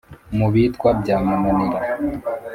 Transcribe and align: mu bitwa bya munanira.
mu 0.37 0.47
bitwa 0.53 0.89
bya 1.01 1.17
munanira. 1.41 1.79